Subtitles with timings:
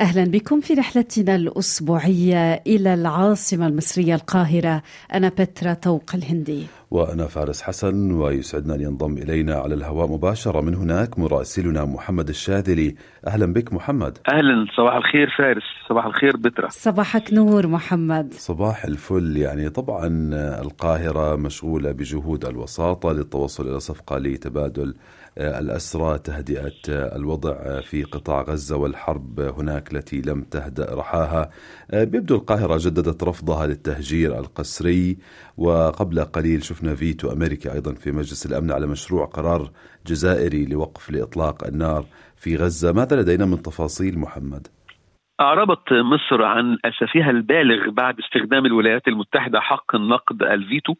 [0.00, 4.82] أهلا بكم في رحلتنا الأسبوعية إلى العاصمة المصرية القاهرة
[5.14, 6.66] أنا بترا طوق الهندي.
[6.90, 10.60] وأنا فارس حسن ويسعدنا أن ينضم إلينا على الهواء مباشرة.
[10.60, 12.94] من هناك مراسلنا محمد الشاذلي.
[13.26, 14.18] أهلا بك محمد.
[14.28, 14.66] أهلا.
[14.76, 15.62] صباح الخير فارس.
[15.88, 18.34] صباح الخير بترا صباحك نور محمد.
[18.34, 19.36] صباح الفل.
[19.36, 20.08] يعني طبعا
[20.60, 24.94] القاهرة مشغولة بجهود الوساطة للتوصل إلى صفقة لتبادل
[25.38, 31.50] الأسرى تهدئة الوضع في قطاع غزة والحرب هناك التي لم تهدأ رحاها.
[31.92, 35.18] بيبدو القاهرة جددت رفضها للتهجير القسري
[35.56, 39.70] وقبل قليل شفنا فيتو أمريكا أيضا في مجلس الأمن على مشروع قرار
[40.06, 42.04] جزائري لوقف لإطلاق النار
[42.36, 44.66] في غزة ماذا لدينا من تفاصيل محمد؟
[45.40, 50.94] أعربت مصر عن أسفها البالغ بعد استخدام الولايات المتحدة حق النقد الفيتو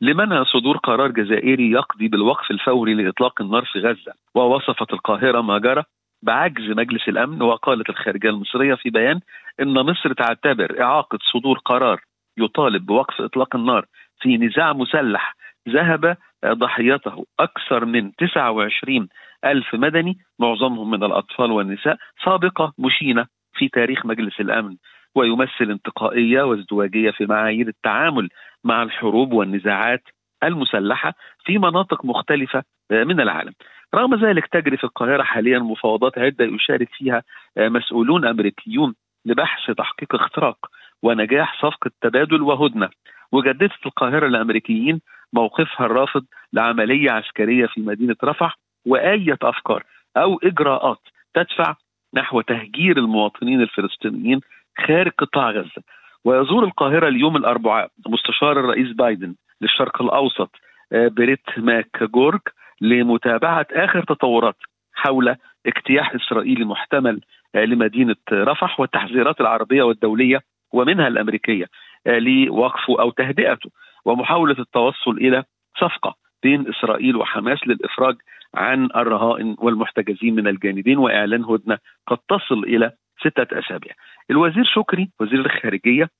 [0.00, 5.82] لمنع صدور قرار جزائري يقضي بالوقف الفوري لإطلاق النار في غزة ووصفت القاهرة ما جرى
[6.22, 9.20] بعجز مجلس الأمن وقالت الخارجية المصرية في بيان
[9.60, 12.00] أن مصر تعتبر إعاقة صدور قرار
[12.38, 13.86] يطالب بوقف إطلاق النار
[14.20, 15.36] في نزاع مسلح
[15.68, 19.08] ذهب ضحيته أكثر من 29
[19.44, 24.76] ألف مدني معظمهم من الأطفال والنساء سابقة مشينة في تاريخ مجلس الأمن
[25.14, 28.28] ويمثل انتقائية وازدواجية في معايير التعامل
[28.64, 30.02] مع الحروب والنزاعات
[30.44, 31.12] المسلحة
[31.44, 33.52] في مناطق مختلفة من العالم.
[33.94, 37.22] رغم ذلك تجري في القاهرة حاليا مفاوضات عدة يشارك فيها
[37.58, 38.94] مسؤولون أمريكيون
[39.26, 40.56] لبحث تحقيق اختراق
[41.02, 42.88] ونجاح صفقة تبادل وهدنة.
[43.32, 45.00] وجددت القاهرة الأمريكيين
[45.32, 49.84] موقفها الرافض لعملية عسكرية في مدينة رفح وآية أفكار
[50.16, 51.00] أو إجراءات
[51.34, 51.74] تدفع
[52.14, 54.40] نحو تهجير المواطنين الفلسطينيين
[54.86, 55.82] خارج قطاع غزة.
[56.24, 60.50] ويزور القاهرة اليوم الأربعاء مستشار الرئيس بايدن للشرق الأوسط
[60.92, 62.40] بريت ماك جورج
[62.80, 64.56] لمتابعة آخر تطورات
[64.94, 65.36] حول
[65.66, 67.20] اجتياح إسرائيلي محتمل
[67.54, 70.40] لمدينة رفح والتحذيرات العربية والدولية
[70.72, 71.66] ومنها الأمريكية
[72.06, 73.70] لوقفه أو تهدئته.
[74.04, 75.44] ومحاولة التوصل إلى
[75.80, 78.16] صفقة بين إسرائيل وحماس للإفراج
[78.54, 83.92] عن الرهائن والمحتجزين من الجانبين وإعلان هدنة قد تصل إلى ستة أسابيع.
[84.30, 86.10] الوزير شكري وزير الخارجية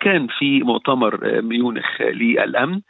[0.00, 2.80] كان في مؤتمر ميونخ للأمن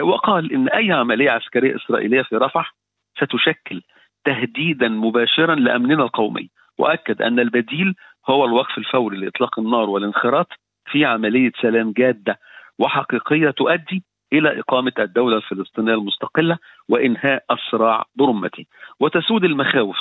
[0.00, 2.74] وقال إن أي عملية عسكرية إسرائيلية في رفح
[3.16, 3.82] ستشكل
[4.24, 6.50] تهديدا مباشرا لأمننا القومي.
[6.78, 7.94] وأكد أن البديل
[8.30, 10.46] هو الوقف الفوري لإطلاق النار والانخراط
[10.90, 12.38] في عملية سلام جادة
[12.78, 14.02] وحقيقية تؤدي
[14.32, 16.58] إلى إقامة الدولة الفلسطينية المستقلة
[16.88, 18.64] وإنهاء الصراع برمته
[19.00, 19.96] وتسود المخاوف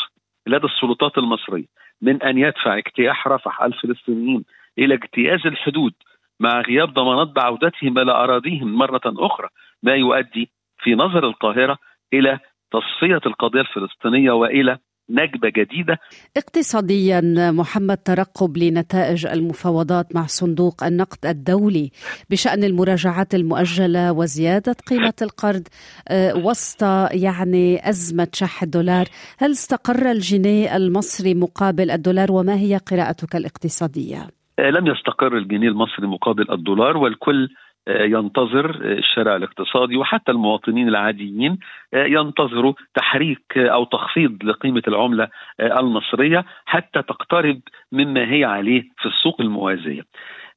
[0.48, 1.66] لدى السلطات المصرية
[2.02, 4.46] من أن يدفع اجتياح رفح الفلسطينيين
[4.80, 5.94] إلى اجتياز الحدود
[6.40, 9.50] مع غياب ضمانات بعودتهم إلى أراضيهم مرة أخرى
[9.84, 11.78] ما يؤدي في نظر القاهرة
[12.14, 12.40] إلى
[12.72, 14.78] تصفية القضية الفلسطينية وإلى
[15.10, 15.98] نكبة جديدة
[16.38, 17.22] اقتصاديا
[17.52, 21.92] محمد ترقب لنتائج المفاوضات مع صندوق النقد الدولي
[22.30, 25.68] بشأن المراجعات المؤجلة وزيادة قيمة القرض
[26.46, 29.06] وسط يعني أزمة شح الدولار
[29.40, 34.28] هل استقر الجنيه المصري مقابل الدولار وما هي قراءتك الاقتصادية؟
[34.60, 37.50] لم يستقر الجنيه المصري مقابل الدولار والكل
[37.88, 41.60] ينتظر الشارع الاقتصادي وحتى المواطنين العاديين
[41.94, 45.28] ينتظروا تحريك أو تخفيض لقيمة العملة
[45.60, 47.60] المصرية حتى تقترب
[47.92, 50.02] مما هي عليه في السوق الموازية.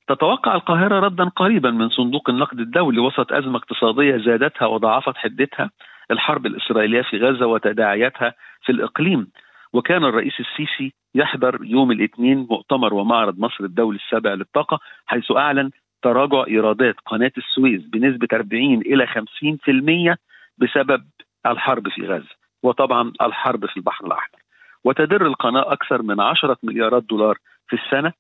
[0.09, 5.71] تتوقع القاهرة ردا قريبا من صندوق النقد الدولي وسط أزمة اقتصادية زادتها وضاعفت حدتها
[6.11, 9.27] الحرب الإسرائيلية في غزة وتداعياتها في الإقليم
[9.73, 15.71] وكان الرئيس السيسي يحضر يوم الاثنين مؤتمر ومعرض مصر الدولي السابع للطاقة حيث أعلن
[16.03, 20.17] تراجع إيرادات قناة السويس بنسبة 40 إلى 50%
[20.59, 21.05] بسبب
[21.47, 24.41] الحرب في غزة وطبعا الحرب في البحر الأحمر.
[24.85, 27.39] وتدر القناة أكثر من 10 مليارات دولار
[27.69, 28.13] في السنة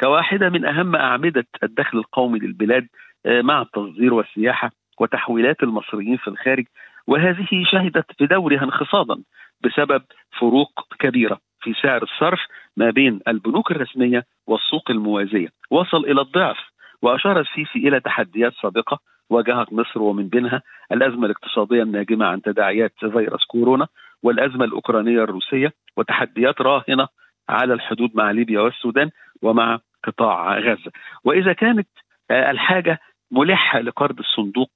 [0.00, 2.86] كواحدة من أهم أعمدة الدخل القومي للبلاد
[3.26, 4.70] مع التصدير والسياحة
[5.00, 6.64] وتحويلات المصريين في الخارج.
[7.06, 9.22] وهذه شهدت في دورها انخفاضا
[9.64, 10.02] بسبب
[10.38, 12.40] فروق كبيرة في سعر الصرف
[12.76, 15.48] ما بين البنوك الرسمية والسوق الموازية.
[15.70, 16.58] وصل إلى الضعف
[17.02, 18.98] وأشار السيسي إلى تحديات سابقة
[19.30, 20.62] واجهت مصر ومن بينها
[20.92, 23.86] الأزمة الاقتصادية الناجمة عن تداعيات فيروس كورونا
[24.22, 27.08] والأزمة الأوكرانية الروسية وتحديات راهنة
[27.48, 29.10] على الحدود مع ليبيا والسودان
[29.42, 30.90] ومع قطاع غزة.
[31.24, 31.88] وإذا كانت
[32.30, 32.98] الحاجة
[33.30, 34.70] ملحة لقرض الصندوق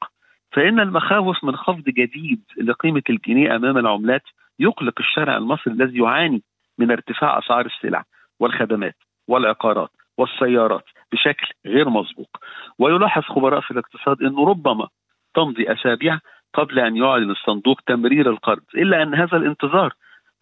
[0.53, 4.23] فإن المخاوف من خفض جديد لقيمة الجنيه أمام العملات
[4.59, 6.43] يقلق الشارع المصري الذي يعاني
[6.79, 8.05] من ارتفاع أسعار السلع
[8.41, 8.97] والخدمات
[9.29, 12.37] والعقارات والسيارات بشكل غير مسبوق.
[12.79, 14.89] ويلاحظ خبراء في الاقتصاد إنه ربما
[15.35, 16.19] تمضي أسابيع
[16.55, 19.95] قبل أن يعلن الصندوق تمرير القرض إلا أن هذا الانتظار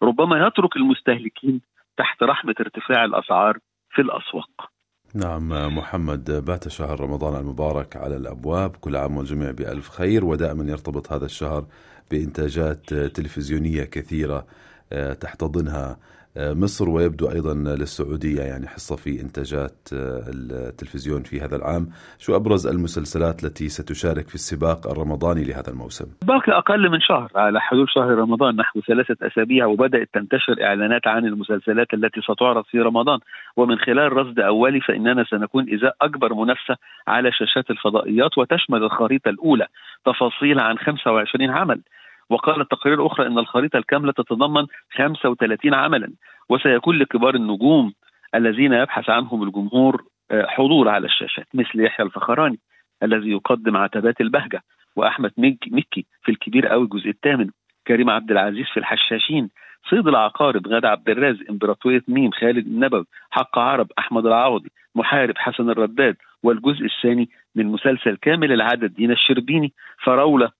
[0.03, 1.61] ربما يترك المستهلكين
[1.97, 3.57] تحت رحمة ارتفاع الأسعار
[3.89, 4.69] في الأسواق.
[5.15, 8.75] نعم محمد بات شهر رمضان المبارك على الأبواب.
[8.75, 11.65] كل عام والجميع بألف خير ودائما يرتبط هذا الشهر
[12.11, 14.45] بإنتاجات تلفزيونية كثيرة
[14.93, 15.97] آه، تحتضنها
[16.37, 20.23] مصر ويبدو أيضا للسعودية يعني حصة في إنتاجات آه،
[20.69, 21.87] التلفزيون في هذا العام،
[22.19, 27.61] شو أبرز المسلسلات التي ستشارك في السباق الرمضاني لهذا الموسم؟ باقي أقل من شهر على
[27.61, 33.19] حدود شهر رمضان نحو ثلاثة أسابيع وبدأت تنتشر إعلانات عن المسلسلات التي ستعرض في رمضان.
[33.57, 36.75] ومن خلال رصد أولي فإننا سنكون ازاء أكبر منافسة
[37.07, 39.67] على شاشات الفضائيات وتشمل الخريطة الأولى.
[40.05, 41.81] تفاصيل عن 25 عمل.
[42.29, 44.65] وقالت تقارير أخرى أن الخريطة الكاملة تتضمن
[44.95, 46.13] 35 عملا
[46.49, 47.93] وسيكون لكبار النجوم
[48.35, 52.59] الذين يبحث عنهم الجمهور آه، حضور على الشاشات مثل يحيى الفخراني
[53.03, 54.63] الذي يقدم عتبات البهجة
[54.95, 57.49] وأحمد مكي في الكبير قوي الجزء الثامن
[57.87, 59.49] كريم عبد العزيز في الحشاشين
[59.89, 65.69] صيد العقارب غادة عبد الرازق إمبراطورية ميم خالد النبوي حق عرب أحمد العوضي محارب حسن
[65.69, 69.73] الرداد والجزء الثاني من مسلسل كامل العدد دينا الشربيني
[70.03, 70.51] فراولة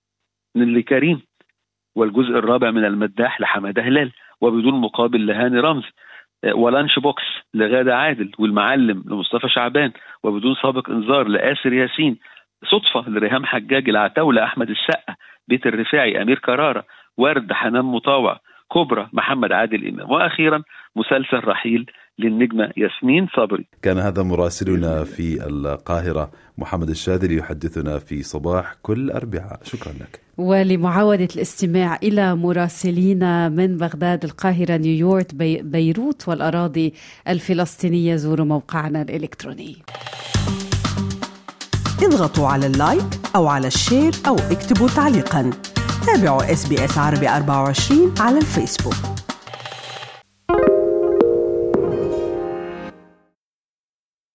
[0.54, 1.22] لكريم.
[1.94, 5.84] والجزء الرابع من المداح لحمادة هلال وبدون مقابل لهاني رمز
[6.44, 7.22] آه، ولانش بوكس
[7.54, 9.92] لغادة عادل والمعلم لمصطفى شعبان
[10.22, 12.18] وبدون سابق إنذار لآسر ياسين
[12.64, 15.14] صدفة لريهام حجاج العتاولة أحمد السقا
[15.48, 16.84] بيت الرفاعي أمير كرارة
[17.16, 18.40] ورد حنان مطاوع
[18.72, 20.62] كبرى محمد عادل إمام وأخيرا
[20.96, 26.30] مسلسل رحيل للنجمة ياسمين صبري كان هذا مراسلنا في القاهرة.
[26.58, 29.60] محمد الشاذلي يحدثنا في صباح كل أربعاء.
[29.62, 30.20] شكرا لك.
[30.38, 36.94] ولمعاودة الاستماع إلى مراسلينا من بغداد القاهرة نيويورك بيروت والأراضي
[37.28, 38.16] الفلسطينية.
[38.16, 39.76] زوروا موقعنا الإلكتروني.
[42.02, 43.04] اضغطوا على ال like
[43.36, 45.50] أو على ال share أو اكتبوا تعليقا.
[46.06, 49.13] تابعوا إس بي إس عربي 24 على الفيسبوك.